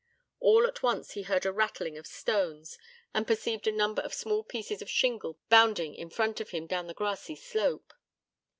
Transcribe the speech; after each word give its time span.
All 0.39 0.65
at 0.65 0.81
once 0.81 1.11
he 1.11 1.21
heard 1.21 1.45
a 1.45 1.51
rattling 1.51 1.95
of 1.95 2.07
stones, 2.07 2.79
and 3.13 3.27
perceived 3.27 3.67
a 3.67 3.71
number 3.71 4.01
of 4.01 4.15
small 4.15 4.43
pieces 4.43 4.81
of 4.81 4.89
shingle 4.89 5.37
bounding 5.47 5.93
in 5.93 6.09
front 6.09 6.41
of 6.41 6.49
him 6.49 6.65
down 6.65 6.87
the 6.87 6.95
grassy 6.95 7.35
slope. 7.35 7.93